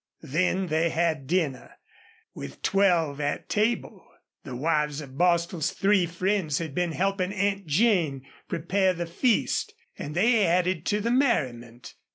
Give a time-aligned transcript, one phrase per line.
[0.23, 1.73] Then they had dinner,
[2.33, 4.03] with twelve at table.
[4.43, 10.15] The wives of Bostil's three friends had been helping Aunt Jane prepare the feast, and
[10.15, 11.93] they added to the merriment.